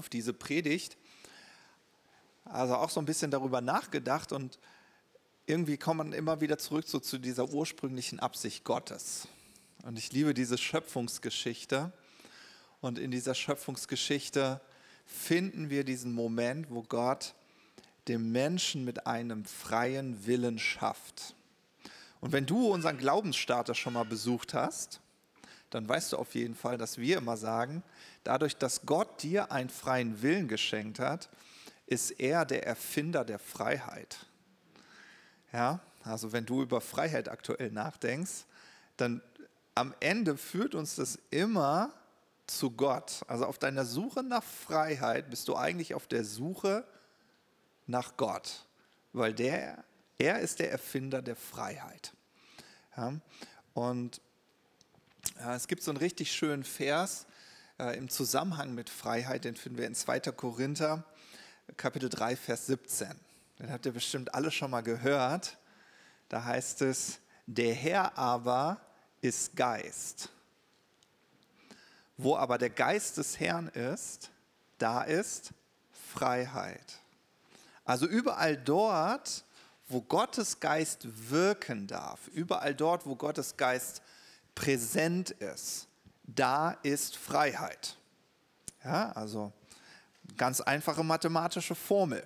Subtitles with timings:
[0.00, 0.96] auf diese Predigt.
[2.46, 4.58] Also auch so ein bisschen darüber nachgedacht und
[5.44, 9.28] irgendwie kommt man immer wieder zurück so zu dieser ursprünglichen Absicht Gottes.
[9.82, 11.92] Und ich liebe diese Schöpfungsgeschichte.
[12.80, 14.62] Und in dieser Schöpfungsgeschichte
[15.04, 17.34] finden wir diesen Moment, wo Gott
[18.08, 21.34] den Menschen mit einem freien Willen schafft.
[22.22, 25.02] Und wenn du unseren Glaubensstarter schon mal besucht hast,
[25.70, 27.82] dann weißt du auf jeden Fall, dass wir immer sagen,
[28.24, 31.28] dadurch, dass Gott dir einen freien Willen geschenkt hat,
[31.86, 34.26] ist er der Erfinder der Freiheit.
[35.52, 38.44] Ja, also wenn du über Freiheit aktuell nachdenkst,
[38.96, 39.22] dann
[39.74, 41.92] am Ende führt uns das immer
[42.46, 43.22] zu Gott.
[43.28, 46.84] Also auf deiner Suche nach Freiheit bist du eigentlich auf der Suche
[47.86, 48.66] nach Gott,
[49.12, 49.84] weil der,
[50.18, 52.12] er ist der Erfinder der Freiheit.
[52.96, 53.14] Ja,
[53.74, 54.20] und
[55.54, 57.26] es gibt so einen richtig schönen Vers
[57.78, 60.20] äh, im Zusammenhang mit Freiheit, den finden wir in 2.
[60.32, 61.04] Korinther,
[61.76, 63.08] Kapitel 3, Vers 17.
[63.58, 65.58] Den habt ihr bestimmt alle schon mal gehört.
[66.28, 68.80] Da heißt es, der Herr aber
[69.20, 70.30] ist Geist.
[72.16, 74.30] Wo aber der Geist des Herrn ist,
[74.78, 75.52] da ist
[76.12, 77.00] Freiheit.
[77.84, 79.44] Also überall dort,
[79.88, 84.02] wo Gottes Geist wirken darf, überall dort, wo Gottes Geist
[84.60, 85.88] präsent ist,
[86.24, 87.96] da ist Freiheit.
[88.84, 89.54] Ja, also
[90.36, 92.22] ganz einfache mathematische Formel.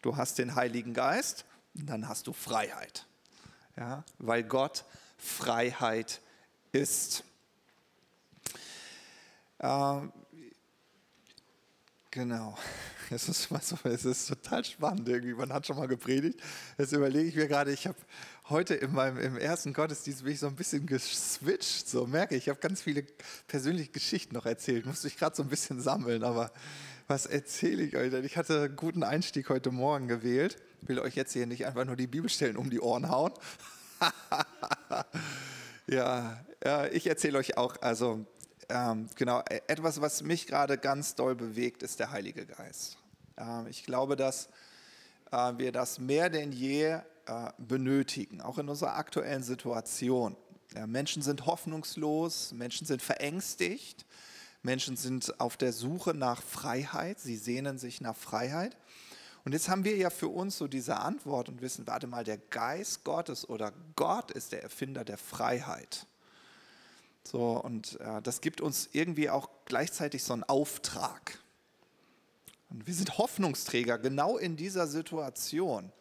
[0.00, 3.06] Du hast den Heiligen Geist, dann hast du Freiheit.
[3.76, 4.86] Ja, weil Gott
[5.18, 6.22] Freiheit
[6.72, 7.22] ist.
[9.60, 10.12] Ähm,
[12.10, 12.56] genau.
[13.10, 13.48] Es ist,
[13.84, 15.32] es ist total spannend irgendwie.
[15.32, 16.38] Man hat schon mal gepredigt.
[16.76, 17.96] Jetzt überlege ich mir gerade, ich habe
[18.50, 21.88] heute in meinem, im ersten Gottesdienst bin ich so ein bisschen geswitcht.
[21.88, 23.04] So merke ich, ich habe ganz viele
[23.46, 24.86] persönliche Geschichten noch erzählt.
[24.86, 26.24] Musste ich gerade so ein bisschen sammeln.
[26.24, 26.50] Aber
[27.06, 28.24] was erzähle ich euch denn?
[28.24, 30.56] Ich hatte einen guten Einstieg heute Morgen gewählt.
[30.82, 33.32] Ich will euch jetzt hier nicht einfach nur die Bibelstellen um die Ohren hauen.
[35.86, 36.38] ja,
[36.92, 38.24] ich erzähle euch auch, also
[38.68, 42.98] ähm, genau, e, etwas, was mich gerade ganz doll bewegt, ist der Heilige Geist.
[43.36, 44.48] Ähm, ich glaube, dass
[45.32, 46.98] äh, wir das mehr denn je
[47.58, 50.36] benötigen, auch in unserer aktuellen Situation.
[50.74, 54.06] Ja, Menschen sind hoffnungslos, Menschen sind verängstigt,
[54.62, 58.76] Menschen sind auf der Suche nach Freiheit, sie sehnen sich nach Freiheit.
[59.44, 62.36] Und jetzt haben wir ja für uns so diese Antwort und wissen, warte mal, der
[62.36, 66.06] Geist Gottes oder Gott ist der Erfinder der Freiheit.
[67.24, 71.38] So, und äh, das gibt uns irgendwie auch gleichzeitig so einen Auftrag.
[72.70, 75.92] Und wir sind Hoffnungsträger genau in dieser Situation.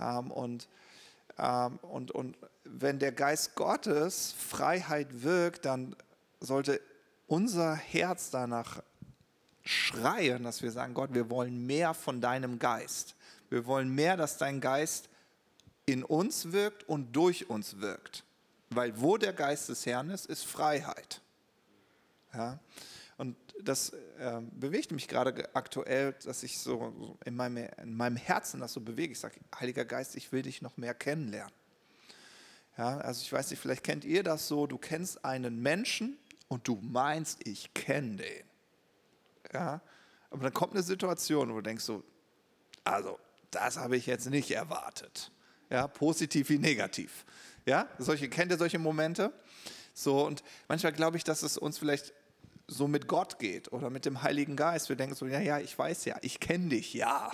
[0.00, 0.68] Ähm, und,
[1.38, 5.94] ähm, und, und wenn der Geist Gottes Freiheit wirkt, dann
[6.40, 6.80] sollte
[7.26, 8.82] unser Herz danach
[9.62, 13.14] schreien, dass wir sagen, Gott, wir wollen mehr von deinem Geist.
[13.50, 15.08] Wir wollen mehr, dass dein Geist
[15.86, 18.24] in uns wirkt und durch uns wirkt.
[18.70, 21.20] Weil wo der Geist des Herrn ist, ist Freiheit.
[22.32, 22.58] Ja?
[23.20, 28.60] Und das äh, bewegt mich gerade aktuell, dass ich so in meinem, in meinem Herzen
[28.60, 29.12] das so bewege.
[29.12, 31.52] Ich sage, Heiliger Geist, ich will dich noch mehr kennenlernen.
[32.78, 36.16] Ja, also ich weiß nicht, vielleicht kennt ihr das so, du kennst einen Menschen
[36.48, 38.44] und du meinst, ich kenne den.
[39.52, 39.82] Ja,
[40.30, 42.02] aber dann kommt eine Situation, wo du denkst so,
[42.84, 43.18] also
[43.50, 45.30] das habe ich jetzt nicht erwartet.
[45.68, 47.26] Ja, positiv wie negativ.
[47.66, 49.30] Ja, solche, kennt ihr solche Momente?
[49.92, 52.14] So, und manchmal glaube ich, dass es uns vielleicht
[52.70, 54.88] so mit Gott geht oder mit dem Heiligen Geist.
[54.88, 57.32] Wir denken so, ja, ja, ich weiß ja, ich kenne dich, ja.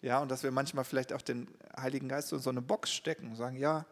[0.00, 1.46] Ja, und dass wir manchmal vielleicht auch den
[1.76, 3.86] Heiligen Geist in so eine Box stecken und sagen, ja,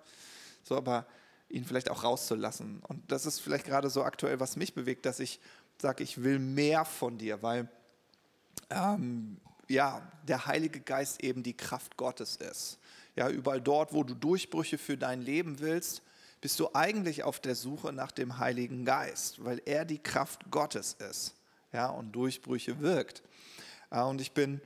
[0.65, 1.07] so, aber
[1.49, 2.83] ihn vielleicht auch rauszulassen.
[2.89, 5.39] Und das ist vielleicht gerade so aktuell, was mich bewegt, dass ich
[5.81, 7.69] sage, ich will mehr von dir, weil
[8.71, 9.39] ähm,
[9.69, 12.79] ja, der Heilige Geist eben die Kraft Gottes ist.
[13.17, 16.03] Ja, überall dort, wo du Durchbrüche für dein Leben willst,
[16.41, 20.95] bist du eigentlich auf der Suche nach dem Heiligen Geist, weil er die Kraft Gottes
[20.95, 21.35] ist
[21.73, 23.23] ja, und Durchbrüche wirkt.
[23.91, 24.61] Äh, und ich bin,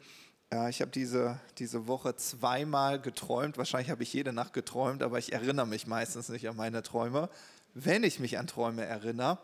[0.53, 5.19] äh, ich habe diese, diese Woche zweimal geträumt, wahrscheinlich habe ich jede Nacht geträumt, aber
[5.19, 7.29] ich erinnere mich meistens nicht an meine Träume.
[7.75, 9.39] Wenn ich mich an Träume erinnere,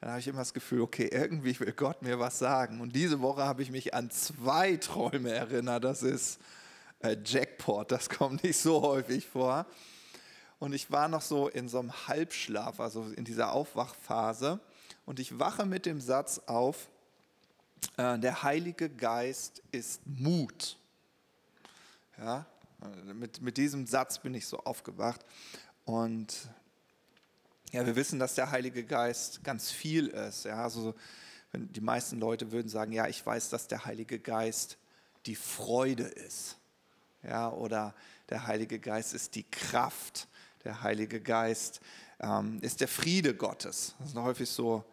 [0.00, 2.80] dann habe ich immer das Gefühl, okay, irgendwie will Gott mir was sagen.
[2.80, 5.84] Und diese Woche habe ich mich an zwei Träume erinnert.
[5.84, 6.40] Das ist
[7.00, 9.66] äh, Jackpot, das kommt nicht so häufig vor.
[10.62, 14.60] Und ich war noch so in so einem Halbschlaf, also in dieser Aufwachphase.
[15.04, 16.88] Und ich wache mit dem Satz auf,
[17.96, 20.78] äh, der Heilige Geist ist Mut.
[22.16, 22.46] Ja,
[23.12, 25.26] mit, mit diesem Satz bin ich so aufgewacht.
[25.84, 26.48] Und
[27.72, 30.44] ja, wir wissen, dass der Heilige Geist ganz viel ist.
[30.44, 30.94] Ja, also
[31.52, 34.78] die meisten Leute würden sagen, ja, ich weiß, dass der Heilige Geist
[35.26, 36.56] die Freude ist.
[37.24, 37.96] Ja, oder
[38.28, 40.28] der Heilige Geist ist die Kraft.
[40.64, 41.80] Der Heilige Geist
[42.20, 43.94] ähm, ist der Friede Gottes.
[43.98, 44.84] Das sind häufig so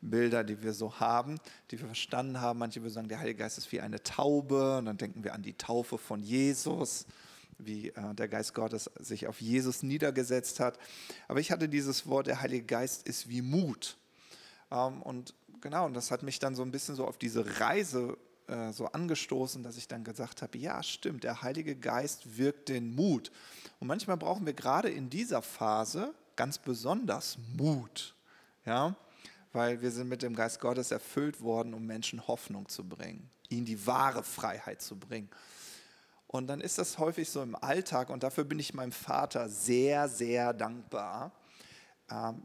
[0.00, 1.38] Bilder, die wir so haben,
[1.70, 2.58] die wir verstanden haben.
[2.58, 4.78] Manche würden sagen, der Heilige Geist ist wie eine Taube.
[4.78, 7.06] Und dann denken wir an die Taufe von Jesus,
[7.58, 10.78] wie äh, der Geist Gottes sich auf Jesus niedergesetzt hat.
[11.26, 13.96] Aber ich hatte dieses Wort, der Heilige Geist ist wie Mut.
[14.70, 18.16] Ähm, und genau, und das hat mich dann so ein bisschen so auf diese Reise
[18.48, 22.94] äh, so angestoßen, dass ich dann gesagt habe, ja stimmt, der Heilige Geist wirkt den
[22.94, 23.30] Mut.
[23.78, 28.14] Und manchmal brauchen wir gerade in dieser Phase ganz besonders Mut.
[28.64, 28.96] Ja?
[29.52, 33.66] Weil wir sind mit dem Geist Gottes erfüllt worden, um Menschen Hoffnung zu bringen, ihnen
[33.66, 35.28] die wahre Freiheit zu bringen.
[36.26, 40.08] Und dann ist das häufig so im Alltag und dafür bin ich meinem Vater sehr,
[40.08, 41.32] sehr dankbar.
[42.10, 42.42] Ähm,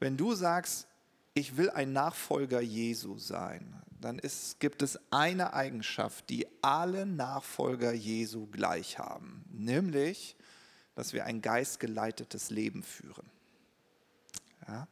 [0.00, 0.88] wenn du sagst,
[1.34, 7.92] ich will ein Nachfolger Jesu sein, dann ist, gibt es eine Eigenschaft, die alle Nachfolger
[7.92, 10.36] Jesu gleich haben, nämlich,
[10.94, 13.30] dass wir ein geistgeleitetes Leben führen.
[14.66, 14.88] Ja?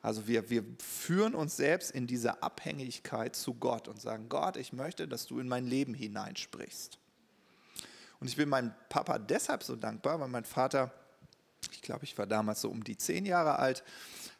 [0.00, 4.72] Also wir, wir führen uns selbst in diese Abhängigkeit zu Gott und sagen, Gott, ich
[4.72, 6.98] möchte, dass du in mein Leben hineinsprichst.
[8.20, 10.92] Und ich bin meinem Papa deshalb so dankbar, weil mein Vater,
[11.72, 13.84] ich glaube, ich war damals so um die zehn Jahre alt,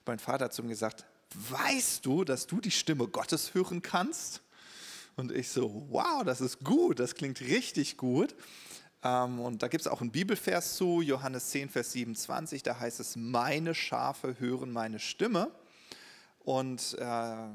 [0.08, 1.04] mein Vater hat zu mir gesagt,
[1.50, 4.42] weißt du, dass du die Stimme Gottes hören kannst?
[5.16, 8.34] Und ich so, wow, das ist gut, das klingt richtig gut.
[9.02, 13.00] Ähm, und da gibt es auch einen Bibelvers zu, Johannes 10, Vers 27, da heißt
[13.00, 15.50] es, meine Schafe hören meine Stimme.
[16.40, 17.48] Und äh,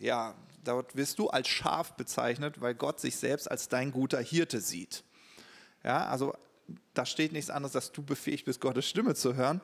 [0.00, 0.34] ja,
[0.64, 5.04] dort wirst du als Schaf bezeichnet, weil Gott sich selbst als dein guter Hirte sieht.
[5.84, 6.34] Ja, also
[6.94, 9.60] da steht nichts anderes, dass du befähigt bist, Gottes Stimme zu hören.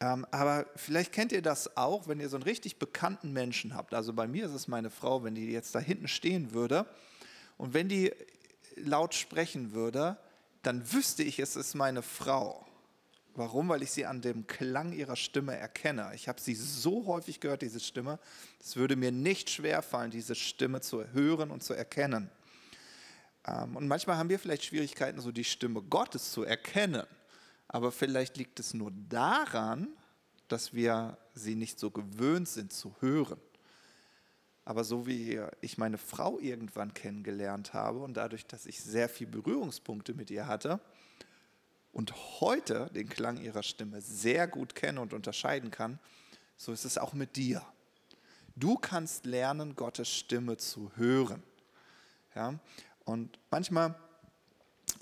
[0.00, 3.94] Ähm, aber vielleicht kennt ihr das auch, wenn ihr so einen richtig bekannten Menschen habt.
[3.94, 6.86] Also bei mir ist es meine Frau, wenn die jetzt da hinten stehen würde
[7.56, 8.12] und wenn die
[8.76, 10.18] laut sprechen würde,
[10.62, 12.66] dann wüsste ich, es ist meine Frau.
[13.34, 13.68] Warum?
[13.68, 16.10] Weil ich sie an dem Klang ihrer Stimme erkenne.
[16.14, 18.18] Ich habe sie so häufig gehört, diese Stimme.
[18.60, 22.30] Es würde mir nicht schwer fallen, diese Stimme zu hören und zu erkennen.
[23.46, 27.06] Ähm, und manchmal haben wir vielleicht Schwierigkeiten, so die Stimme Gottes zu erkennen.
[27.68, 29.88] Aber vielleicht liegt es nur daran,
[30.48, 33.40] dass wir sie nicht so gewöhnt sind zu hören.
[34.64, 39.30] Aber so wie ich meine Frau irgendwann kennengelernt habe und dadurch, dass ich sehr viele
[39.30, 40.80] Berührungspunkte mit ihr hatte
[41.92, 45.98] und heute den Klang ihrer Stimme sehr gut kenne und unterscheiden kann,
[46.56, 47.64] so ist es auch mit dir.
[48.56, 51.42] Du kannst lernen, Gottes Stimme zu hören.
[52.34, 52.58] Ja?
[53.04, 53.94] Und manchmal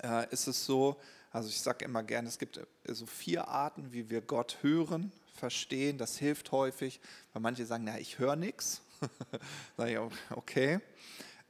[0.03, 0.99] äh, ist es so,
[1.35, 5.97] also ich sage immer gerne, es gibt so vier Arten, wie wir Gott hören, verstehen.
[5.97, 7.01] Das hilft häufig,
[7.33, 8.81] weil manche sagen, na, ich höre nichts.
[9.77, 10.79] Sage ich, okay.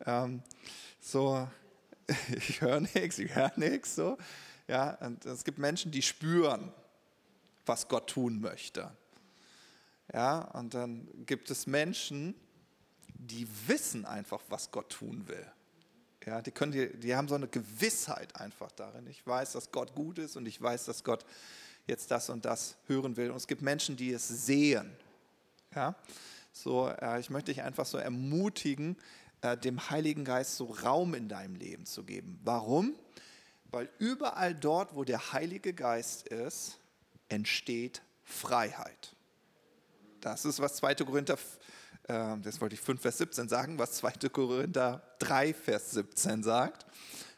[0.03, 0.41] Ähm,
[0.99, 1.47] so,
[2.35, 3.93] ich höre nichts, ich höre nichts.
[3.93, 4.17] So.
[4.67, 6.73] Ja, es gibt Menschen, die spüren,
[7.67, 8.89] was Gott tun möchte.
[10.11, 12.33] Ja, und dann gibt es Menschen,
[13.13, 15.45] die wissen einfach, was Gott tun will.
[16.25, 19.05] Ja, die, können die, die haben so eine Gewissheit einfach darin.
[19.07, 21.23] Ich weiß, dass Gott gut ist und ich weiß, dass Gott
[21.85, 23.29] jetzt das und das hören will.
[23.29, 24.91] Und es gibt Menschen, die es sehen.
[25.75, 25.95] Ja?
[26.51, 28.97] So, äh, ich möchte dich einfach so ermutigen,
[29.41, 32.39] äh, dem Heiligen Geist so Raum in deinem Leben zu geben.
[32.43, 32.95] Warum?
[33.65, 36.79] Weil überall dort, wo der Heilige Geist ist,
[37.29, 39.15] entsteht Freiheit.
[40.21, 40.95] Das ist, was 2.
[40.95, 41.37] Korinther
[42.07, 44.29] äh, das wollte ich 5 Vers 17 sagen, was 2.
[44.29, 46.85] Korinther 3 Vers 17 sagt,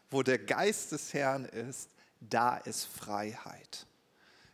[0.09, 3.85] wo der Geist des Herrn ist, da ist Freiheit.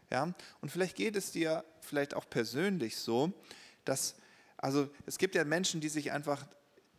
[0.10, 0.34] Ja?
[0.62, 3.34] Und vielleicht geht es dir vielleicht auch persönlich so,
[3.86, 4.16] dass,
[4.58, 6.46] also es gibt ja Menschen, die sich einfach,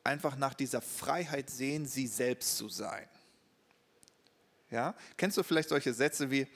[0.02, 3.08] einfach nach dieser Freiheit sehen, sie selbst zu sein.
[4.70, 4.94] Ja?
[5.16, 6.46] Kennst du vielleicht solche Sätze wie,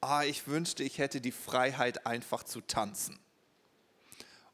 [0.00, 3.18] ah, ich wünschte, ich hätte die Freiheit, einfach zu tanzen.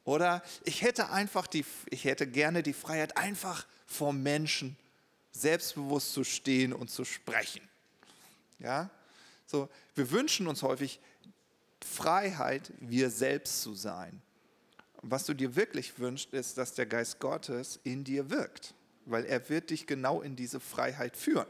[0.04, 4.76] Oder ich hätte einfach die, ich hätte gerne die Freiheit, einfach vor Menschen
[5.32, 7.66] selbstbewusst zu stehen und zu sprechen.
[8.58, 8.90] Ja?
[9.46, 11.00] So, wir wünschen uns häufig
[11.84, 14.20] Freiheit, wir selbst zu sein.
[15.02, 19.48] Was du dir wirklich wünschst, ist, dass der Geist Gottes in dir wirkt, weil er
[19.48, 21.46] wird dich genau in diese Freiheit führen.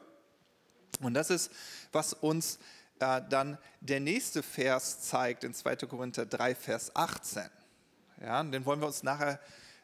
[1.00, 1.50] Und das ist,
[1.92, 2.58] was uns
[2.98, 5.76] äh, dann der nächste Vers zeigt in 2.
[5.76, 7.44] Korinther 3, Vers 18.
[8.24, 9.38] Ja, den wollen wir uns nachher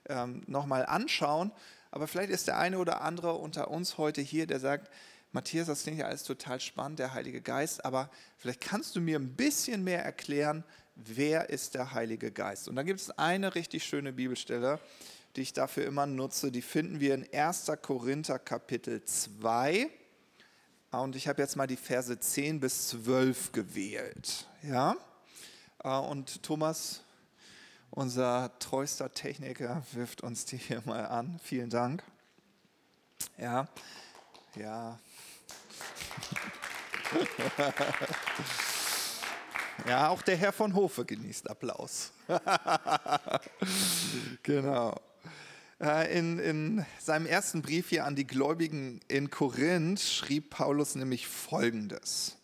[0.08, 1.52] ähm, nochmal anschauen.
[1.90, 4.90] Aber vielleicht ist der eine oder andere unter uns heute hier, der sagt,
[5.32, 9.18] Matthias, das klingt ja alles total spannend, der Heilige Geist, aber vielleicht kannst du mir
[9.18, 10.64] ein bisschen mehr erklären,
[10.96, 12.68] wer ist der Heilige Geist?
[12.68, 14.80] Und da gibt es eine richtig schöne Bibelstelle,
[15.36, 17.70] die ich dafür immer nutze, die finden wir in 1.
[17.82, 19.88] Korinther Kapitel 2.
[20.90, 24.48] Und ich habe jetzt mal die Verse 10 bis 12 gewählt.
[24.62, 24.96] Ja?
[25.84, 27.02] Äh, und Thomas,
[27.90, 31.40] unser treuster Techniker, wirft uns die hier mal an.
[31.42, 32.02] Vielen Dank.
[33.38, 33.68] Ja,
[34.56, 34.98] ja.
[39.86, 42.12] Ja, auch der Herr von Hofe genießt Applaus.
[44.42, 45.00] genau.
[45.80, 51.26] Äh, in, in seinem ersten Brief hier an die Gläubigen in Korinth schrieb Paulus nämlich
[51.26, 52.36] Folgendes.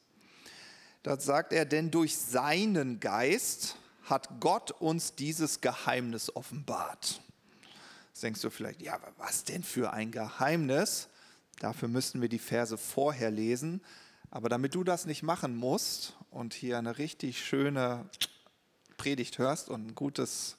[1.03, 3.77] Dort sagt er, denn durch seinen Geist
[4.07, 7.21] hat Gott uns dieses Geheimnis offenbart.
[8.09, 11.09] Jetzt denkst du vielleicht, ja, was denn für ein Geheimnis?
[11.59, 13.83] Dafür müssten wir die Verse vorher lesen.
[14.31, 18.09] Aber damit du das nicht machen musst und hier eine richtig schöne
[18.97, 20.57] Predigt hörst und ein gutes,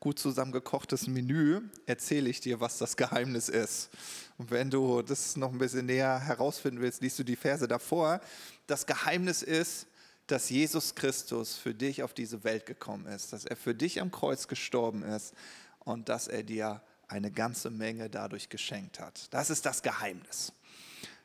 [0.00, 3.90] gut zusammengekochtes Menü, erzähle ich dir, was das Geheimnis ist.
[4.38, 8.20] Und wenn du das noch ein bisschen näher herausfinden willst, liest du die Verse davor.
[8.66, 9.86] Das Geheimnis ist,
[10.26, 14.10] dass Jesus Christus für dich auf diese Welt gekommen ist, dass er für dich am
[14.10, 15.34] Kreuz gestorben ist
[15.80, 19.32] und dass er dir eine ganze Menge dadurch geschenkt hat.
[19.32, 20.52] Das ist das Geheimnis.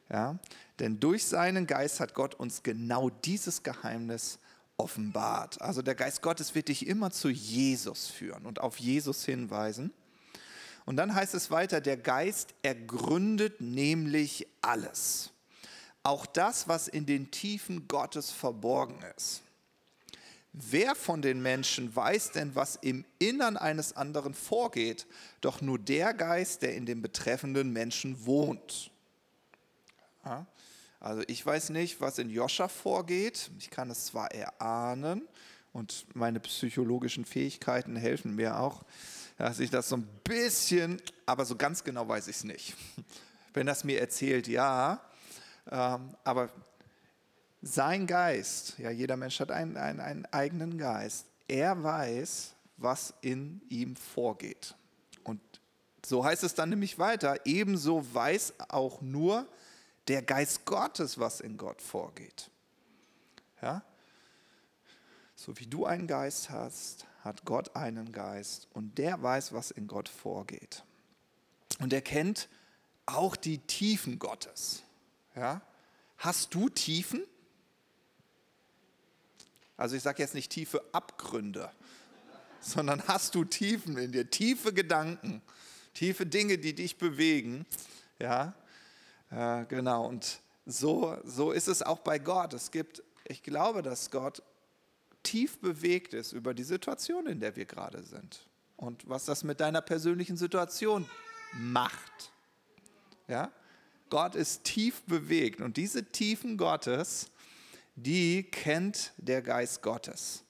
[0.10, 0.38] Ja?
[0.80, 4.40] Denn durch seinen Geist hat Gott uns genau dieses Geheimnis
[4.78, 5.62] offenbart.
[5.62, 9.92] Also der Geist Gottes wird dich immer zu Jesus führen und auf Jesus hinweisen.
[10.86, 15.32] Und dann heißt es weiter, der Geist ergründet nämlich alles.
[16.04, 19.42] Auch das, was in den Tiefen Gottes verborgen ist.
[20.54, 25.08] Wer von den Menschen weiß denn, was im Innern eines anderen vorgeht?
[25.40, 28.92] Doch nur der Geist, der in dem betreffenden Menschen wohnt.
[30.26, 30.46] Ja?
[31.00, 33.50] Also ich weiß nicht, was in Joscha vorgeht.
[33.60, 35.28] Ich kann es zwar erahnen
[35.74, 38.84] und meine psychologischen Fähigkeiten helfen mir auch,
[39.38, 42.76] dass ich das so ein bisschen, aber so ganz genau weiß ich es nicht.
[43.54, 45.02] Wenn das mir erzählt, ja,
[45.66, 46.50] aber
[47.62, 53.62] sein Geist, ja, jeder Mensch hat einen, einen, einen eigenen Geist, er weiß, was in
[53.70, 54.76] ihm vorgeht.
[55.24, 55.40] Und
[56.06, 59.48] so heißt es dann nämlich weiter, ebenso weiß auch nur
[60.08, 62.50] der Geist Gottes, was in Gott vorgeht.
[63.62, 63.84] Ja?
[65.36, 69.88] So wie du einen Geist hast, hat Gott einen Geist und der weiß, was in
[69.88, 70.84] Gott vorgeht.
[71.80, 72.50] Und er kennt
[73.06, 74.84] auch die Tiefen Gottes.
[75.36, 75.62] Ja?
[76.18, 77.24] Hast du Tiefen?
[79.78, 81.72] Also ich sage jetzt nicht tiefe Abgründe,
[82.62, 85.42] sondern hast du Tiefen in dir, tiefe Gedanken,
[85.94, 87.66] tiefe Dinge, die dich bewegen.
[88.20, 88.54] Ja?
[89.32, 92.54] Ja, genau, und so, so ist es auch bei Gott.
[92.54, 94.44] Es gibt, ich glaube, dass Gott
[95.24, 98.48] tief bewegt ist über die Situation, in der wir gerade sind
[98.82, 101.10] und was das mit deiner persönlichen Situation
[101.54, 102.32] macht.
[103.28, 103.52] Ja?
[104.12, 107.32] Gott ist tief bewegt und diese Tiefen Gottes,
[107.96, 110.44] die kennt der Geist Gottes.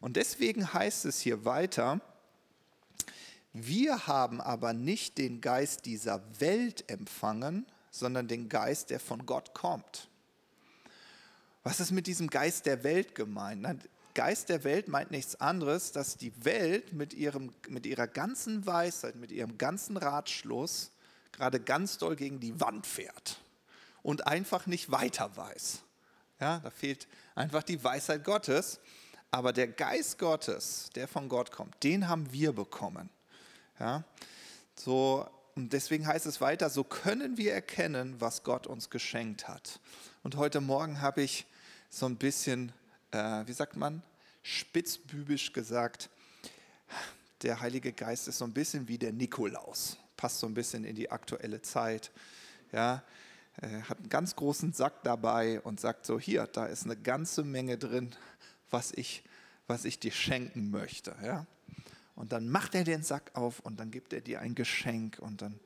[0.00, 2.00] Und deswegen heißt es hier weiter,
[3.52, 9.54] wir haben aber nicht den Geist dieser Welt empfangen, sondern den Geist, der von Gott
[9.54, 10.08] kommt.
[11.62, 13.88] Was ist mit diesem Geist der Welt gemeint?
[14.14, 19.14] Geist der Welt meint nichts anderes, dass die Welt mit, ihrem, mit ihrer ganzen Weisheit,
[19.14, 20.90] mit ihrem ganzen Ratschluss
[21.40, 23.40] gerade ganz doll gegen die Wand fährt
[24.02, 25.80] und einfach nicht weiter weiß.
[26.38, 28.78] Ja, da fehlt einfach die Weisheit Gottes.
[29.32, 33.10] Aber der Geist Gottes, der von Gott kommt, den haben wir bekommen.
[33.78, 34.04] Ja,
[34.74, 39.80] so und deswegen heißt es weiter, so können wir erkennen, was Gott uns geschenkt hat.
[40.22, 41.46] Und heute Morgen habe ich
[41.88, 42.72] so ein bisschen,
[43.10, 44.02] äh, wie sagt man,
[44.42, 46.10] spitzbübisch gesagt,
[47.42, 49.96] der Heilige Geist ist so ein bisschen wie der Nikolaus.
[50.20, 52.10] Passt so ein bisschen in die aktuelle Zeit.
[52.72, 53.02] Ja,
[53.56, 57.42] er hat einen ganz großen Sack dabei und sagt so, hier, da ist eine ganze
[57.42, 58.14] Menge drin,
[58.68, 59.24] was ich,
[59.66, 61.16] was ich dir schenken möchte.
[61.24, 61.46] Ja?
[62.16, 65.40] Und dann macht er den Sack auf und dann gibt er dir ein Geschenk und
[65.40, 65.58] dann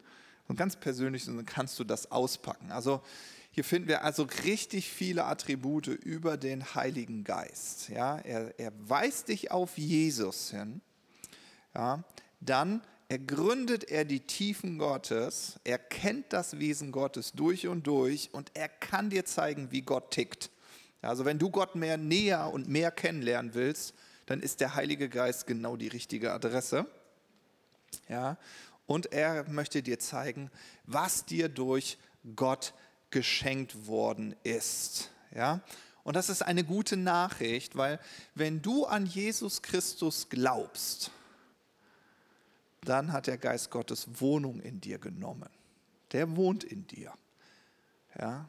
[0.47, 2.71] und ganz persönlich und dann kannst du das auspacken.
[2.71, 3.03] Also
[3.51, 7.89] hier finden wir also richtig viele Attribute über den Heiligen Geist.
[7.89, 10.81] Ja, er, er weist dich auf Jesus hin.
[11.75, 12.05] Ja,
[12.41, 12.83] dann
[13.15, 18.69] ergründet er die Tiefen Gottes, er kennt das Wesen Gottes durch und durch und er
[18.69, 20.51] kann dir zeigen, wie Gott tickt.
[21.01, 23.95] Also wenn du Gott mehr näher und mehr kennenlernen willst,
[24.27, 26.87] dann ist der Heilige Geist genau die richtige Adresse.
[28.09, 28.37] Ja,
[28.87, 30.51] und er möchte dir zeigen,
[30.83, 31.99] was dir durch
[32.35, 32.75] Gott
[33.11, 35.13] geschenkt worden ist.
[35.33, 35.61] Ja?
[36.03, 38.01] Und das ist eine gute Nachricht, weil
[38.35, 41.13] wenn du an Jesus Christus glaubst,
[42.85, 45.49] dann hat der Geist Gottes Wohnung in dir genommen.
[46.13, 47.13] Der wohnt in dir.
[48.19, 48.49] Ja,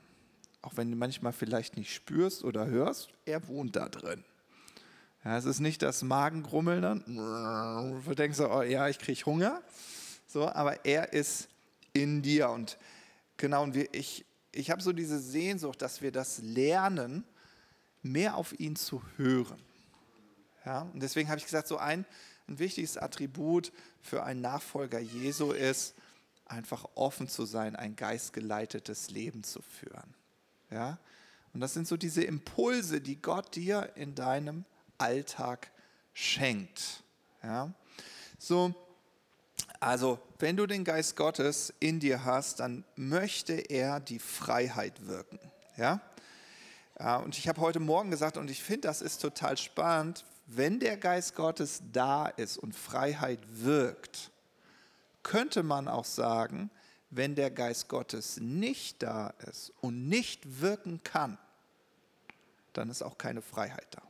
[0.61, 4.23] auch wenn du manchmal vielleicht nicht spürst oder hörst, er wohnt da drin.
[5.23, 7.03] Ja, es ist nicht das Magengrummeln dann,
[8.05, 9.63] du denkst, oh, ja, ich kriege Hunger,
[10.27, 11.49] so, aber er ist
[11.93, 12.77] in dir und
[13.37, 17.23] genau, und wir, ich, ich habe so diese Sehnsucht, dass wir das lernen,
[18.03, 19.59] mehr auf ihn zu hören.
[20.63, 22.05] Ja, und deswegen habe ich gesagt, so ein,
[22.47, 23.71] ein wichtiges Attribut
[24.01, 25.95] für einen Nachfolger Jesu ist,
[26.45, 30.13] einfach offen zu sein, ein geistgeleitetes Leben zu führen.
[30.69, 30.99] Ja?
[31.53, 34.65] Und das sind so diese Impulse, die Gott dir in deinem
[34.97, 35.71] Alltag
[36.13, 37.03] schenkt.
[37.41, 37.73] Ja?
[38.37, 38.75] So,
[39.79, 45.39] also, wenn du den Geist Gottes in dir hast, dann möchte er die Freiheit wirken.
[45.77, 46.01] Ja?
[46.99, 50.79] ja und ich habe heute Morgen gesagt, und ich finde, das ist total spannend, wenn
[50.79, 54.31] der Geist Gottes da ist und Freiheit wirkt,
[55.23, 56.69] könnte man auch sagen,
[57.09, 61.37] wenn der Geist Gottes nicht da ist und nicht wirken kann,
[62.73, 64.01] dann ist auch keine Freiheit da.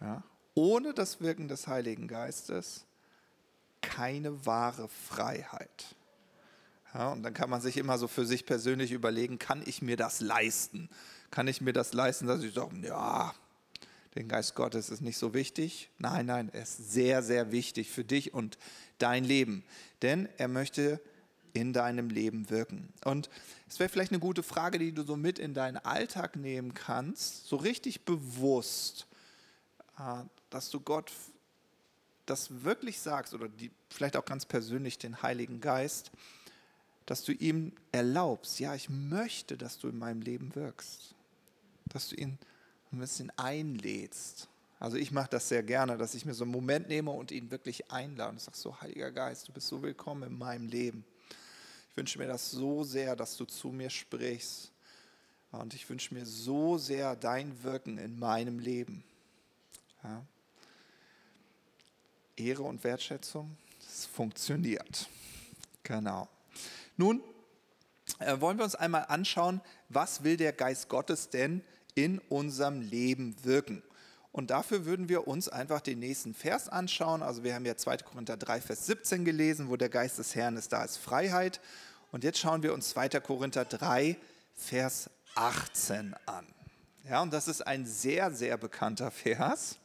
[0.00, 0.22] Ja?
[0.54, 2.86] Ohne das Wirken des Heiligen Geistes
[3.82, 5.94] keine wahre Freiheit.
[6.94, 9.96] Ja, und dann kann man sich immer so für sich persönlich überlegen, kann ich mir
[9.96, 10.88] das leisten?
[11.30, 13.32] Kann ich mir das leisten, dass ich sage, ja,
[14.14, 15.88] den Geist Gottes ist nicht so wichtig?
[15.98, 18.58] Nein, nein, er ist sehr, sehr wichtig für dich und
[18.98, 19.64] dein Leben.
[20.02, 21.00] Denn er möchte
[21.52, 22.92] in deinem Leben wirken.
[23.04, 23.30] Und
[23.68, 27.46] es wäre vielleicht eine gute Frage, die du so mit in deinen Alltag nehmen kannst,
[27.46, 29.06] so richtig bewusst,
[29.98, 31.12] äh, dass du Gott
[32.26, 36.12] das wirklich sagst oder die, vielleicht auch ganz persönlich den Heiligen Geist,
[37.06, 41.14] dass du ihm erlaubst, ja, ich möchte, dass du in meinem Leben wirkst,
[41.86, 42.38] dass du ihn
[42.92, 44.48] ein bisschen einlädst.
[44.78, 47.50] Also ich mache das sehr gerne, dass ich mir so einen Moment nehme und ihn
[47.50, 51.04] wirklich einlade und sage so, Heiliger Geist, du bist so willkommen in meinem Leben.
[51.90, 54.72] Ich wünsche mir das so sehr, dass du zu mir sprichst.
[55.52, 59.04] Und ich wünsche mir so sehr dein Wirken in meinem Leben.
[60.02, 60.24] Ja.
[62.36, 65.08] Ehre und Wertschätzung, das funktioniert.
[65.82, 66.28] Genau.
[66.96, 67.22] Nun
[68.18, 71.62] äh, wollen wir uns einmal anschauen, was will der Geist Gottes denn
[71.94, 73.82] in unserem Leben wirken?
[74.32, 77.22] Und dafür würden wir uns einfach den nächsten Vers anschauen.
[77.22, 77.98] Also wir haben ja 2.
[77.98, 81.60] Korinther 3, Vers 17 gelesen, wo der Geist des Herrn ist, da ist Freiheit.
[82.12, 83.08] Und jetzt schauen wir uns 2.
[83.20, 84.16] Korinther 3,
[84.54, 86.46] Vers 18 an.
[87.08, 89.78] Ja, und das ist ein sehr, sehr bekannter Vers.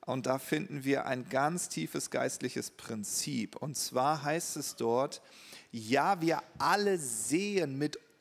[0.00, 3.56] Und da finden wir ein ganz tiefes geistliches Prinzip.
[3.56, 5.22] Und zwar heißt es dort,
[5.70, 7.98] ja, wir alle sehen mit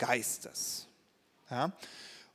[0.00, 0.88] Geistes.
[1.50, 1.72] Ja?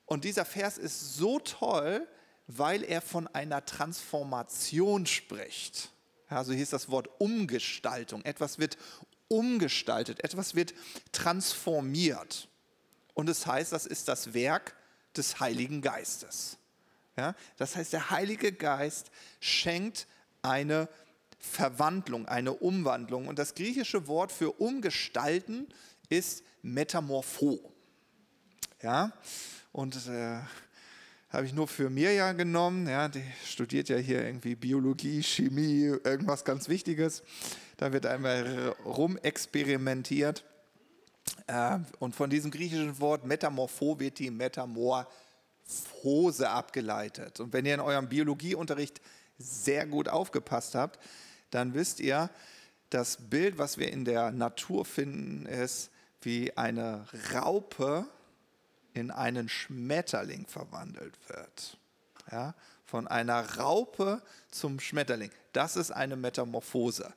[0.06, 2.08] Und dieser Vers ist so toll,
[2.47, 5.91] weil er von einer Transformation spricht.
[6.30, 8.23] Also hier ist das Wort Umgestaltung.
[8.23, 8.78] Etwas wird
[9.28, 10.75] umgestaltet, etwas wird
[11.12, 12.47] transformiert.
[13.15, 14.75] Und es das heißt, das ist das Werk
[15.17, 16.58] des Heiligen Geistes.
[17.17, 17.34] Ja?
[17.58, 20.06] Das heißt, der Heilige Geist schenkt
[20.43, 20.88] eine
[21.39, 23.28] Verwandlung, eine Umwandlung.
[23.28, 25.67] Und das griechische Wort für umgestalten
[26.09, 27.71] ist Metamorpho.
[28.81, 29.11] Ja?
[29.71, 30.39] Und äh,
[31.29, 32.87] habe ich nur für Mirja genommen.
[32.87, 37.23] Ja, die studiert ja hier irgendwie Biologie, Chemie, irgendwas ganz Wichtiges.
[37.77, 40.45] Da wird einmal rumexperimentiert.
[41.47, 45.07] Äh, und von diesem griechischen Wort Metamorpho wird die Metamor
[45.65, 47.39] Phose abgeleitet.
[47.39, 49.01] Und wenn ihr in eurem Biologieunterricht
[49.37, 50.99] sehr gut aufgepasst habt,
[51.49, 52.29] dann wisst ihr,
[52.89, 55.89] das Bild, was wir in der Natur finden, ist,
[56.25, 58.05] wie eine Raupe
[58.93, 61.77] in einen Schmetterling verwandelt wird.
[62.31, 65.31] Ja, von einer Raupe zum Schmetterling.
[65.53, 67.13] Das ist eine Metamorphose.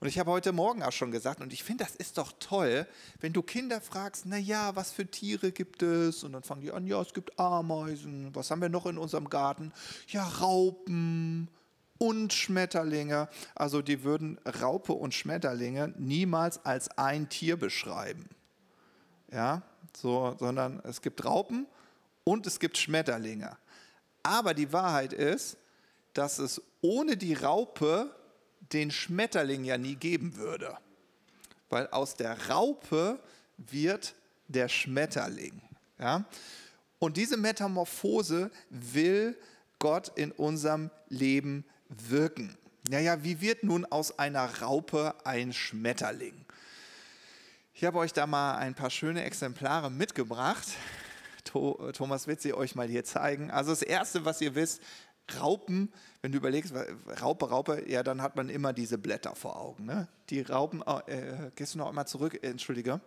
[0.00, 2.86] Und ich habe heute Morgen auch schon gesagt, und ich finde, das ist doch toll,
[3.20, 6.24] wenn du Kinder fragst, na ja, was für Tiere gibt es?
[6.24, 8.34] Und dann fangen die an, ja, es gibt Ameisen.
[8.34, 9.72] Was haben wir noch in unserem Garten?
[10.08, 11.48] Ja, Raupen
[11.98, 13.28] und Schmetterlinge.
[13.54, 18.28] Also die würden Raupe und Schmetterlinge niemals als ein Tier beschreiben.
[19.34, 19.62] Ja,
[19.96, 21.66] so, sondern es gibt Raupen
[22.22, 23.56] und es gibt Schmetterlinge.
[24.22, 25.56] Aber die Wahrheit ist,
[26.12, 28.14] dass es ohne die Raupe
[28.72, 30.78] den Schmetterling ja nie geben würde.
[31.68, 33.18] Weil aus der Raupe
[33.56, 34.14] wird
[34.46, 35.60] der Schmetterling.
[35.98, 36.24] Ja?
[37.00, 39.36] Und diese Metamorphose will
[39.80, 42.56] Gott in unserem Leben wirken.
[42.88, 46.43] Naja, wie wird nun aus einer Raupe ein Schmetterling?
[47.84, 50.68] Ich habe euch da mal ein paar schöne Exemplare mitgebracht.
[51.44, 53.50] Thomas wird sie euch mal hier zeigen.
[53.50, 54.80] Also das Erste, was ihr wisst,
[55.38, 55.92] Raupen,
[56.22, 56.72] wenn du überlegst,
[57.20, 59.84] Raupe, Raupe, ja, dann hat man immer diese Blätter vor Augen.
[59.84, 60.08] Ne?
[60.30, 63.02] Die Raupen, äh, gehst du noch einmal zurück, äh, entschuldige,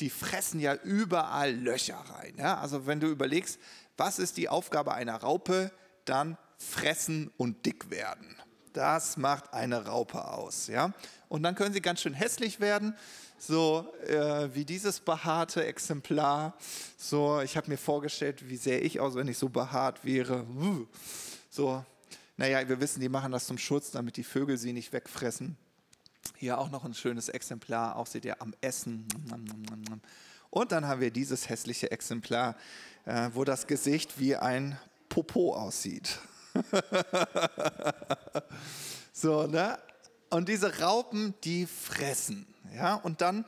[0.00, 2.32] die fressen ja überall Löcher rein.
[2.38, 2.56] Ja?
[2.60, 3.60] Also wenn du überlegst,
[3.98, 5.70] was ist die Aufgabe einer Raupe,
[6.06, 8.34] dann fressen und dick werden.
[8.78, 10.68] Das macht eine Raupe aus.
[10.68, 10.92] Ja?
[11.28, 12.94] Und dann können sie ganz schön hässlich werden
[13.36, 16.54] so äh, wie dieses behaarte Exemplar.
[16.96, 20.46] So, ich habe mir vorgestellt, wie sähe ich aus, wenn ich so behaart wäre.
[21.50, 21.84] So,
[22.36, 25.56] naja, wir wissen, die machen das zum Schutz, damit die Vögel sie nicht wegfressen.
[26.36, 29.06] Hier auch noch ein schönes Exemplar, auch seht ihr am Essen.
[30.50, 32.56] Und dann haben wir dieses hässliche Exemplar,
[33.06, 36.20] äh, wo das Gesicht wie ein Popo aussieht.
[39.12, 39.78] so, ne?
[40.30, 42.46] Und diese Raupen, die fressen.
[42.74, 42.94] Ja?
[42.94, 43.44] Und dann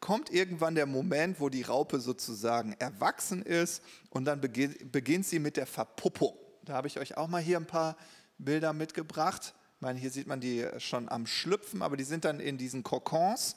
[0.00, 5.56] kommt irgendwann der Moment, wo die Raupe sozusagen erwachsen ist und dann beginnt sie mit
[5.56, 6.34] der Verpuppung.
[6.64, 7.96] Da habe ich euch auch mal hier ein paar
[8.38, 9.54] Bilder mitgebracht.
[9.76, 12.82] Ich meine, hier sieht man die schon am Schlüpfen, aber die sind dann in diesen
[12.82, 13.56] Kokons.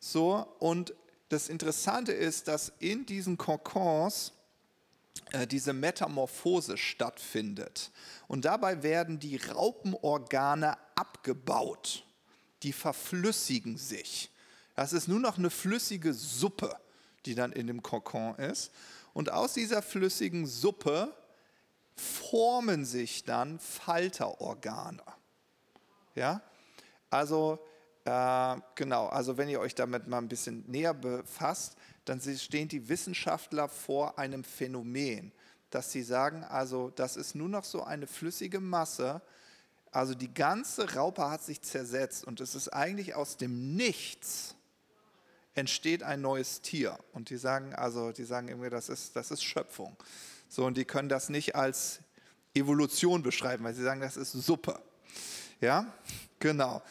[0.00, 0.94] So, und
[1.28, 4.39] das Interessante ist, dass in diesen Kokons äh,
[5.50, 7.90] diese Metamorphose stattfindet.
[8.26, 12.04] Und dabei werden die Raupenorgane abgebaut.
[12.62, 14.30] Die verflüssigen sich.
[14.74, 16.76] Das ist nur noch eine flüssige Suppe,
[17.26, 18.72] die dann in dem Kokon ist.
[19.12, 21.14] Und aus dieser flüssigen Suppe
[21.94, 25.02] formen sich dann Falterorgane.
[26.14, 26.42] Ja,
[27.08, 27.58] also
[28.04, 31.76] äh, genau, also wenn ihr euch damit mal ein bisschen näher befasst,
[32.10, 35.30] dann stehen die Wissenschaftler vor einem Phänomen,
[35.70, 39.22] dass sie sagen, also das ist nur noch so eine flüssige Masse,
[39.92, 44.56] also die ganze Raupe hat sich zersetzt und es ist eigentlich aus dem Nichts
[45.54, 46.98] entsteht ein neues Tier.
[47.12, 49.96] Und die sagen, also die sagen irgendwie, das ist, das ist Schöpfung.
[50.48, 52.00] So, und die können das nicht als
[52.54, 54.80] Evolution beschreiben, weil sie sagen, das ist Suppe.
[55.60, 55.92] Ja,
[56.40, 56.82] genau.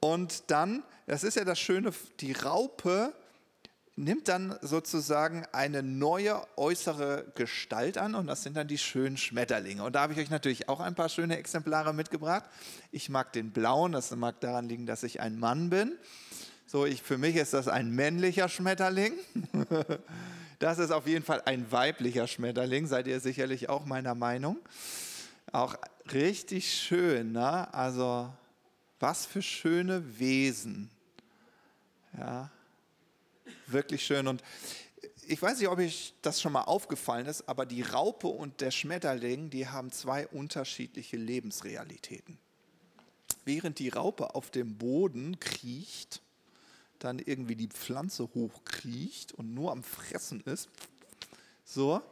[0.00, 3.14] Und dann, das ist ja das Schöne, die Raupe
[4.00, 9.84] nimmt dann sozusagen eine neue äußere Gestalt an und das sind dann die schönen Schmetterlinge.
[9.84, 12.44] Und da habe ich euch natürlich auch ein paar schöne Exemplare mitgebracht.
[12.92, 15.96] Ich mag den blauen, das mag daran liegen, dass ich ein Mann bin.
[16.66, 19.12] So, ich, für mich ist das ein männlicher Schmetterling.
[20.60, 24.58] Das ist auf jeden Fall ein weiblicher Schmetterling, seid ihr sicherlich auch meiner Meinung.
[25.52, 25.74] Auch
[26.12, 27.72] richtig schön, ne?
[27.72, 28.30] Also,
[28.98, 30.90] was für schöne Wesen.
[32.12, 32.50] Ja,
[33.66, 34.26] wirklich schön.
[34.26, 34.42] Und
[35.26, 38.70] ich weiß nicht, ob euch das schon mal aufgefallen ist, aber die Raupe und der
[38.70, 42.38] Schmetterling, die haben zwei unterschiedliche Lebensrealitäten.
[43.44, 46.20] Während die Raupe auf dem Boden kriecht,
[46.98, 50.68] dann irgendwie die Pflanze hochkriecht und nur am Fressen ist,
[51.64, 52.02] so,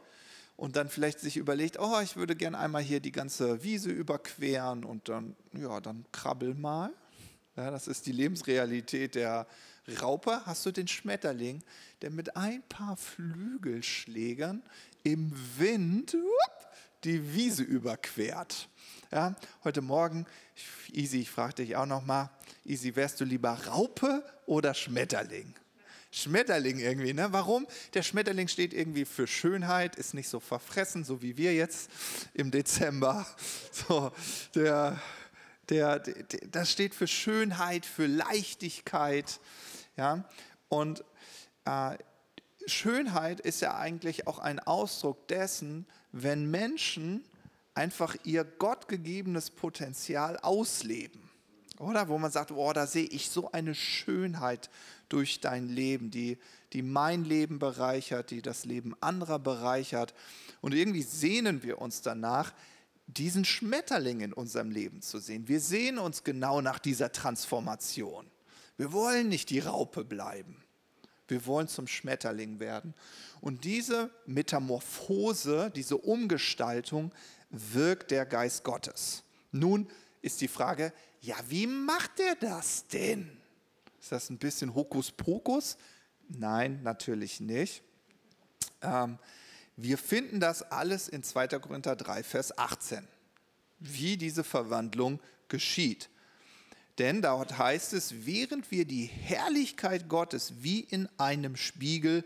[0.59, 4.83] und dann vielleicht sich überlegt, oh, ich würde gerne einmal hier die ganze Wiese überqueren
[4.83, 6.91] und dann, ja, dann krabbel mal.
[7.55, 9.47] Ja, das ist die Lebensrealität der
[9.97, 10.41] Raupe.
[10.45, 11.63] Hast du den Schmetterling,
[12.01, 14.63] der mit ein paar Flügelschlägern
[15.03, 16.15] im Wind
[17.03, 18.67] die Wiese überquert.
[19.11, 20.25] Ja, heute Morgen,
[20.91, 22.29] Easy, ich frage dich auch noch mal,
[22.65, 25.53] Easy, wärst du lieber Raupe oder Schmetterling?
[26.11, 27.27] Schmetterling irgendwie, ne?
[27.31, 27.67] Warum?
[27.93, 31.89] Der Schmetterling steht irgendwie für Schönheit, ist nicht so verfressen, so wie wir jetzt
[32.33, 33.25] im Dezember.
[33.71, 34.11] So,
[34.55, 34.99] der,
[35.69, 36.15] der, der,
[36.51, 39.39] das steht für Schönheit, für Leichtigkeit,
[39.99, 40.23] ja?
[40.69, 41.03] Und
[41.65, 41.97] äh,
[42.65, 47.23] Schönheit ist ja eigentlich auch ein Ausdruck dessen, wenn Menschen
[47.73, 51.29] einfach ihr gottgegebenes Potenzial ausleben.
[51.77, 54.69] Oder wo man sagt, oh, da sehe ich so eine Schönheit
[55.07, 56.37] durch dein Leben, die,
[56.73, 60.13] die mein Leben bereichert, die das Leben anderer bereichert.
[60.61, 62.53] Und irgendwie sehnen wir uns danach,
[63.07, 65.47] diesen Schmetterling in unserem Leben zu sehen.
[65.47, 68.29] Wir sehen uns genau nach dieser Transformation.
[68.79, 70.63] Wir wollen nicht die Raupe bleiben.
[71.27, 72.93] Wir wollen zum Schmetterling werden.
[73.41, 77.11] Und diese Metamorphose, diese Umgestaltung
[77.49, 79.23] wirkt der Geist Gottes.
[79.51, 79.89] Nun
[80.21, 83.29] ist die Frage, ja, wie macht er das denn?
[83.99, 85.77] Ist das ein bisschen Hokuspokus?
[86.29, 87.83] Nein, natürlich nicht.
[88.81, 89.19] Ähm,
[89.75, 91.47] wir finden das alles in 2.
[91.59, 93.05] Korinther 3, Vers 18,
[93.79, 96.09] wie diese Verwandlung geschieht.
[96.99, 102.25] Denn dort heißt es, während wir die Herrlichkeit Gottes wie in einem Spiegel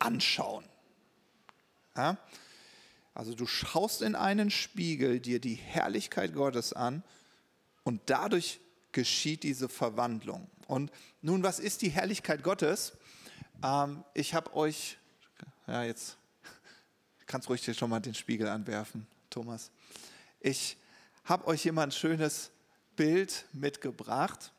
[0.00, 0.64] anschauen.
[1.96, 2.18] Ja?
[3.14, 7.04] Also du schaust in einen Spiegel, dir die Herrlichkeit Gottes an
[7.84, 8.60] und dadurch
[8.92, 10.48] geschieht diese Verwandlung.
[10.66, 10.90] Und
[11.22, 12.92] nun, was ist die Herrlichkeit Gottes?
[13.62, 14.98] Ähm, ich habe euch,
[15.66, 16.16] ja jetzt
[17.26, 19.70] kannst ruhig dir schon mal den Spiegel anwerfen, Thomas.
[20.40, 20.76] Ich
[21.24, 22.50] habe euch ein schönes
[22.98, 24.52] Bild mitgebracht.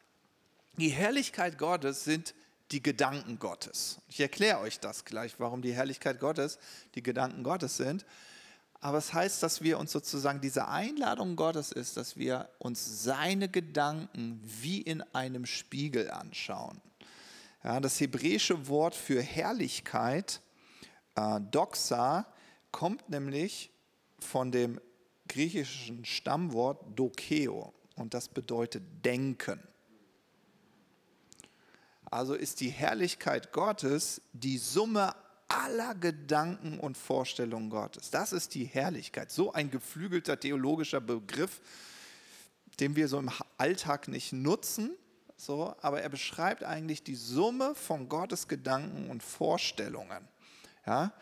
[0.78, 2.34] Die Herrlichkeit Gottes sind
[2.72, 4.00] die Gedanken Gottes.
[4.08, 6.58] Ich erkläre euch das gleich, warum die Herrlichkeit Gottes
[6.96, 8.06] die Gedanken Gottes sind.
[8.80, 13.50] Aber es heißt, dass wir uns sozusagen diese Einladung Gottes ist, dass wir uns seine
[13.50, 16.80] Gedanken wie in einem Spiegel anschauen.
[17.62, 20.40] Ja, das hebräische Wort für Herrlichkeit,
[21.16, 22.26] äh, Doxa,
[22.72, 23.70] kommt nämlich
[24.18, 24.80] von dem
[25.28, 29.60] griechischen Stammwort dokeo und das bedeutet denken.
[32.12, 35.14] Also ist die Herrlichkeit Gottes die Summe
[35.48, 38.10] aller Gedanken und Vorstellungen Gottes.
[38.12, 39.32] Das ist die Herrlichkeit.
[39.32, 41.62] So ein geflügelter theologischer Begriff,
[42.80, 44.92] den wir so im Alltag nicht nutzen,
[45.36, 50.28] so, aber er beschreibt eigentlich die Summe von Gottes Gedanken und Vorstellungen.
[50.86, 51.14] Ja,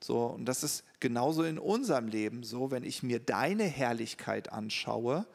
[0.00, 5.26] so, und das ist genauso in unserem Leben so, wenn ich mir deine Herrlichkeit anschaue,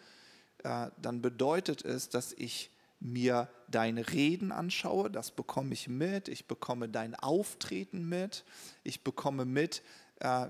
[0.64, 2.72] dann bedeutet es, dass ich
[3.02, 8.46] mir deine Reden anschaue, das bekomme ich mit, ich bekomme dein Auftreten mit,
[8.84, 9.82] ich bekomme mit
[10.20, 10.48] äh,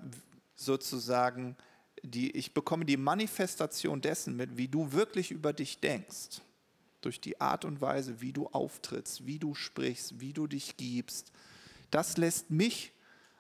[0.56, 1.56] sozusagen,
[2.04, 6.42] die, ich bekomme die Manifestation dessen mit, wie du wirklich über dich denkst.
[7.00, 11.32] Durch die Art und Weise, wie du auftrittst, wie du sprichst, wie du dich gibst.
[11.90, 12.92] Das lässt mich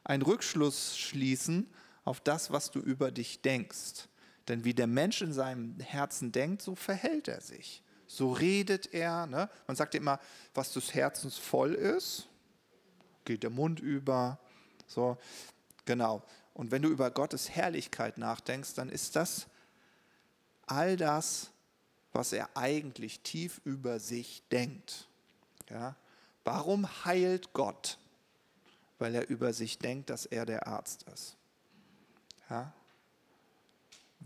[0.03, 1.67] einen Rückschluss schließen
[2.03, 4.07] auf das, was du über dich denkst.
[4.47, 9.25] Denn wie der Mensch in seinem Herzen denkt, so verhält er sich so redet er.
[9.25, 9.49] Ne?
[9.67, 10.19] Man sagt immer,
[10.53, 12.27] was des Herzens voll ist,
[13.23, 14.37] geht der Mund über.
[14.85, 15.17] So,
[15.85, 16.21] genau.
[16.53, 19.47] Und wenn du über Gottes Herrlichkeit nachdenkst, dann ist das
[20.67, 21.51] all das,
[22.11, 25.07] was er eigentlich tief über sich denkt.
[25.69, 25.95] Ja?
[26.43, 27.97] Warum heilt Gott?
[28.99, 31.37] Weil er über sich denkt, dass er der Arzt ist.
[32.49, 32.73] Ja?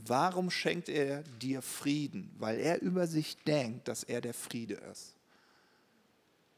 [0.04, 2.32] Warum schenkt er dir Frieden?
[2.38, 5.16] Weil er über sich denkt, dass er der Friede ist.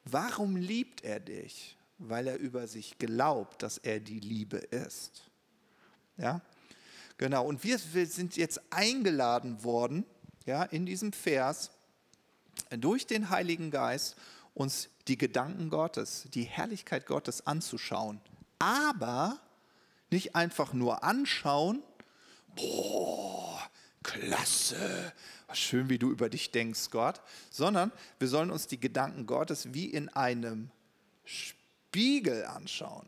[0.03, 1.77] Warum liebt er dich?
[1.97, 5.23] Weil er über sich glaubt, dass er die Liebe ist.
[6.17, 6.41] Ja?
[7.17, 10.05] Genau, und wir, sind jetzt eingeladen worden,
[10.45, 11.71] ja, in diesem Vers,
[12.69, 14.15] durch den Heiligen Geist,
[14.53, 18.21] uns die Gedanken Gottes, die Herrlichkeit Gottes anzuschauen.
[18.59, 19.39] Aber
[20.09, 21.83] nicht einfach nur anschauen,
[22.55, 23.16] boah,
[24.07, 25.13] klasse,
[25.53, 29.85] schön, wie du über dich denkst, Gott, sondern wir sollen uns die Gedanken Gottes wie
[29.85, 30.71] in einem
[31.25, 33.05] Spiegel anschauen.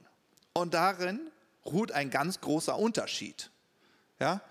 [0.53, 1.19] Und darin
[1.65, 3.49] ruht ein ganz großer Unterschied.
[4.19, 4.41] Ja?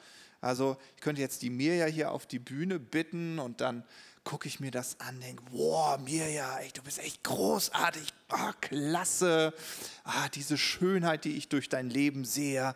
[0.41, 3.85] Also ich könnte jetzt die Mirja hier auf die Bühne bitten und dann
[4.25, 9.55] gucke ich mir das an, denke, wow, Mirja, ey, du bist echt großartig, oh, klasse,
[10.05, 12.75] ah, diese Schönheit, die ich durch dein Leben sehe,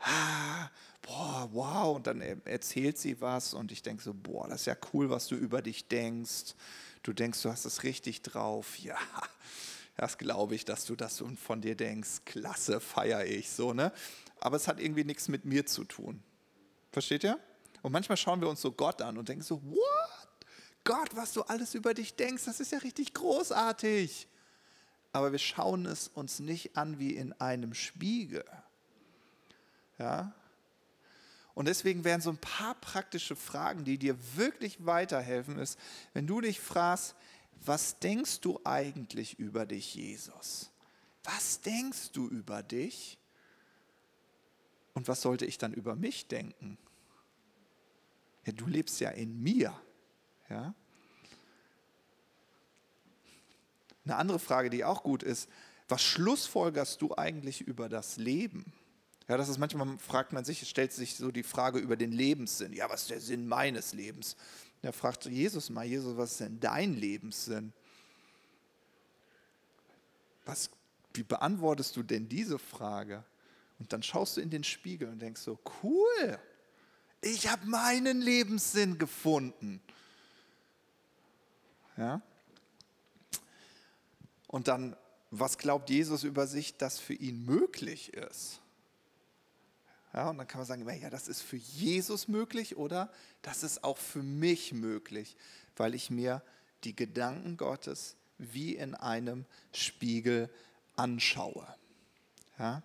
[0.00, 0.70] ah,
[1.06, 4.76] boah, wow, und dann erzählt sie was und ich denke so, boah, das ist ja
[4.92, 6.54] cool, was du über dich denkst.
[7.02, 8.78] Du denkst, du hast es richtig drauf.
[8.78, 8.98] Ja,
[9.96, 12.22] das glaube ich, dass du das von dir denkst.
[12.24, 13.92] Klasse, feiere ich so, ne?
[14.40, 16.22] Aber es hat irgendwie nichts mit mir zu tun.
[16.90, 17.38] Versteht ihr?
[17.82, 20.46] Und manchmal schauen wir uns so Gott an und denken so, what?
[20.84, 24.28] Gott, was du alles über dich denkst, das ist ja richtig großartig.
[25.12, 28.44] Aber wir schauen es uns nicht an wie in einem Spiegel.
[29.98, 30.34] Ja,
[31.56, 35.78] und deswegen wären so ein paar praktische Fragen, die dir wirklich weiterhelfen, ist,
[36.12, 37.16] wenn du dich fragst,
[37.64, 40.70] was denkst du eigentlich über dich, Jesus?
[41.24, 43.18] Was denkst du über dich?
[44.92, 46.76] Und was sollte ich dann über mich denken?
[48.44, 49.74] Ja, du lebst ja in mir.
[50.50, 50.74] Ja?
[54.04, 55.48] Eine andere Frage, die auch gut ist,
[55.88, 58.74] was schlussfolgerst du eigentlich über das Leben?
[59.28, 62.72] Ja, das ist manchmal, fragt man sich, stellt sich so die Frage über den Lebenssinn.
[62.72, 64.36] Ja, was ist der Sinn meines Lebens?
[64.82, 67.72] Da fragt Jesus mal, Jesus, was ist denn dein Lebenssinn?
[70.44, 70.70] Was,
[71.12, 73.24] wie beantwortest du denn diese Frage?
[73.80, 76.38] Und dann schaust du in den Spiegel und denkst so, cool,
[77.20, 79.80] ich habe meinen Lebenssinn gefunden.
[81.96, 82.22] Ja?
[84.46, 84.96] Und dann,
[85.32, 88.60] was glaubt Jesus über sich, dass für ihn möglich ist?
[90.16, 93.84] Ja, und dann kann man sagen, ja, das ist für Jesus möglich oder das ist
[93.84, 95.36] auch für mich möglich,
[95.76, 96.42] weil ich mir
[96.84, 100.48] die Gedanken Gottes wie in einem Spiegel
[100.96, 101.66] anschaue.
[102.58, 102.82] Ja?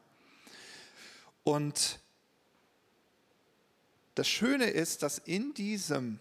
[1.45, 1.99] Und
[4.15, 6.19] das Schöne ist, dass in diesem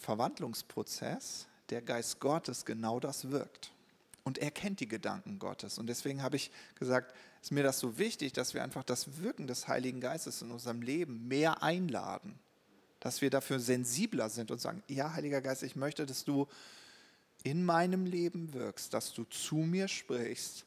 [0.00, 3.70] Verwandlungsprozess der Geist Gottes genau das wirkt.
[4.30, 5.76] Und er kennt die Gedanken Gottes.
[5.76, 7.12] Und deswegen habe ich gesagt,
[7.42, 10.82] ist mir das so wichtig, dass wir einfach das Wirken des Heiligen Geistes in unserem
[10.82, 12.38] Leben mehr einladen.
[13.00, 16.46] Dass wir dafür sensibler sind und sagen, ja, Heiliger Geist, ich möchte, dass du
[17.42, 20.64] in meinem Leben wirkst, dass du zu mir sprichst.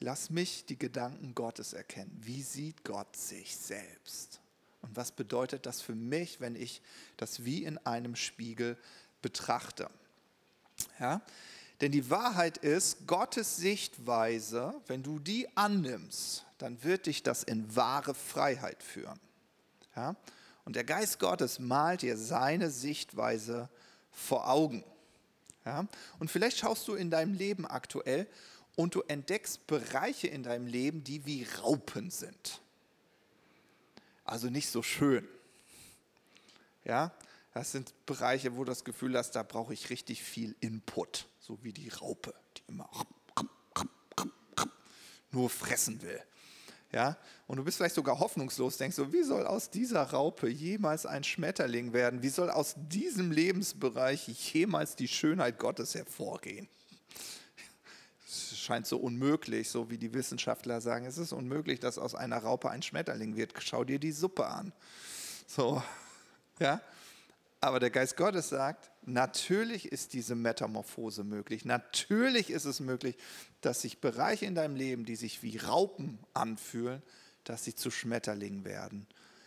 [0.00, 2.14] Lass mich die Gedanken Gottes erkennen.
[2.20, 4.38] Wie sieht Gott sich selbst?
[4.82, 6.82] Und was bedeutet das für mich, wenn ich
[7.16, 8.76] das wie in einem Spiegel
[9.22, 9.88] betrachte?
[11.00, 11.22] Ja?
[11.80, 17.74] Denn die Wahrheit ist, Gottes Sichtweise, wenn du die annimmst, dann wird dich das in
[17.76, 19.20] wahre Freiheit führen.
[19.94, 20.16] Ja?
[20.64, 23.68] Und der Geist Gottes malt dir seine Sichtweise
[24.10, 24.84] vor Augen.
[25.64, 25.86] Ja?
[26.18, 28.26] Und vielleicht schaust du in deinem Leben aktuell
[28.74, 32.60] und du entdeckst Bereiche in deinem Leben, die wie Raupen sind.
[34.24, 35.26] Also nicht so schön.
[36.84, 37.12] Ja,
[37.54, 41.58] das sind Bereiche, wo du das Gefühl hast, da brauche ich richtig viel Input, so
[41.62, 42.90] wie die Raupe, die immer
[45.30, 46.22] nur fressen will.
[46.92, 51.06] Ja, und du bist vielleicht sogar hoffnungslos, denkst so, wie soll aus dieser Raupe jemals
[51.06, 52.22] ein Schmetterling werden?
[52.22, 56.68] Wie soll aus diesem Lebensbereich jemals die Schönheit Gottes hervorgehen?
[58.26, 62.38] Es scheint so unmöglich, so wie die Wissenschaftler sagen, es ist unmöglich, dass aus einer
[62.38, 63.54] Raupe ein Schmetterling wird.
[63.58, 64.72] Schau dir die Suppe an.
[65.46, 65.82] So,
[66.58, 66.82] ja,
[67.60, 71.64] aber der Geist Gottes sagt, natürlich ist diese Metamorphose möglich.
[71.64, 73.16] Natürlich ist es möglich,
[73.60, 77.02] dass sich Bereiche in deinem Leben, die sich wie Raupen anfühlen,
[77.44, 79.06] dass sie zu Schmetterlingen werden.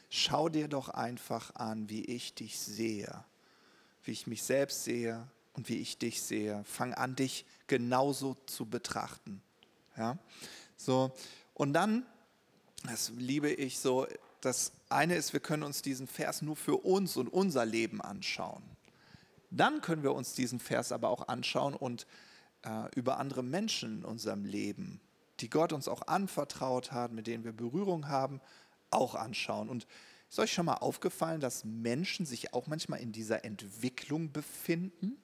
[0.10, 3.24] Schau dir doch einfach an, wie ich dich sehe,
[4.04, 6.64] wie ich mich selbst sehe und wie ich dich sehe.
[6.66, 9.42] Fang an, dich genauso zu betrachten.
[9.96, 10.18] Ja?
[10.76, 11.14] So,
[11.54, 12.06] und dann,
[12.84, 14.06] das liebe ich so,
[14.42, 18.64] das eine ist, wir können uns diesen Vers nur für uns und unser Leben anschauen.
[19.52, 22.08] Dann können wir uns diesen Vers aber auch anschauen und
[22.64, 25.02] äh, über andere Menschen in unserem Leben,
[25.40, 28.42] die Gott uns auch anvertraut hat, mit denen wir Berührung haben,
[28.90, 29.70] auch anschauen.
[29.70, 29.88] Und
[30.30, 35.18] ist euch schon mal aufgefallen, dass Menschen sich auch manchmal in dieser Entwicklung befinden?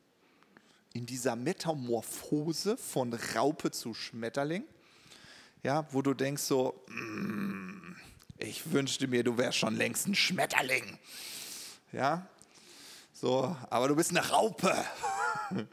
[0.93, 4.63] In dieser Metamorphose von Raupe zu Schmetterling?
[5.63, 7.76] Ja, wo du denkst so, mm,
[8.39, 10.97] ich wünschte mir, du wärst schon längst ein Schmetterling.
[11.91, 12.27] Ja,
[13.13, 14.75] so, aber du bist eine Raupe.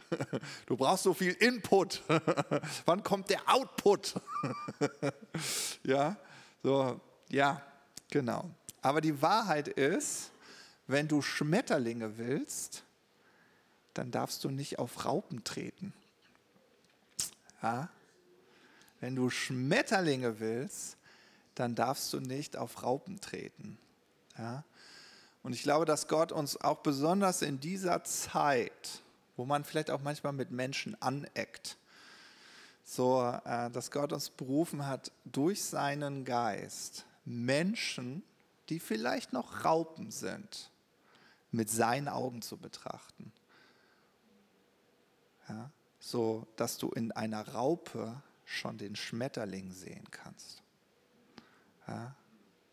[0.67, 2.01] Du brauchst so viel Input.
[2.87, 4.15] Wann kommt der Output?
[5.83, 6.17] Ja,
[6.63, 7.61] so, ja,
[8.09, 8.49] genau.
[8.83, 10.31] Aber die Wahrheit ist,
[10.87, 12.85] wenn du Schmetterlinge willst,
[13.95, 15.93] dann darfst du nicht auf Raupen treten.
[17.61, 17.89] Ja?
[19.01, 20.97] Wenn du Schmetterlinge willst,
[21.55, 23.79] dann darfst du nicht auf Raupen treten.
[24.39, 24.65] Ja?
[25.43, 29.03] Und ich glaube, dass Gott uns auch besonders in dieser Zeit,
[29.37, 31.77] wo man vielleicht auch manchmal mit Menschen aneckt,
[32.83, 38.23] so, äh, dass Gott uns berufen hat, durch seinen Geist Menschen,
[38.69, 40.71] die vielleicht noch Raupen sind,
[41.51, 43.33] mit seinen Augen zu betrachten.
[45.49, 45.71] Ja?
[46.01, 50.64] So, dass du in einer Raupe schon den Schmetterling sehen kannst.
[51.87, 52.15] Ja?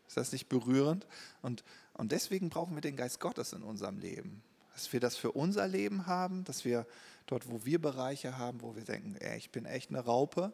[0.07, 1.07] Ist das nicht berührend?
[1.41, 4.43] Und, und deswegen brauchen wir den Geist Gottes in unserem Leben.
[4.73, 6.85] Dass wir das für unser Leben haben, dass wir
[7.27, 10.53] dort, wo wir Bereiche haben, wo wir denken, ey, ich bin echt eine Raupe,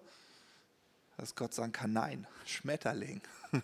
[1.17, 3.22] dass Gott sagen kann, nein, Schmetterling.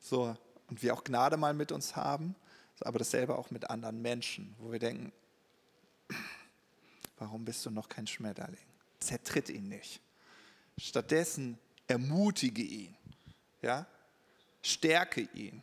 [0.00, 0.36] so,
[0.68, 2.36] und wir auch Gnade mal mit uns haben,
[2.82, 5.12] aber dasselbe auch mit anderen Menschen, wo wir denken,
[7.18, 8.58] warum bist du noch kein Schmetterling?
[9.00, 10.00] Zertritt ihn nicht.
[10.78, 12.96] Stattdessen ermutige ihn.
[13.62, 13.86] Ja?
[14.62, 15.62] Stärke ihn.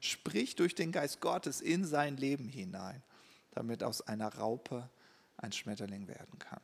[0.00, 3.02] Sprich durch den Geist Gottes in sein Leben hinein,
[3.52, 4.88] damit aus einer Raupe
[5.36, 6.62] ein Schmetterling werden kann.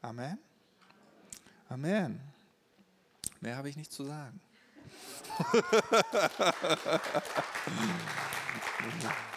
[0.00, 0.38] Amen.
[1.68, 2.20] Amen.
[3.40, 4.40] Mehr habe ich nicht zu sagen.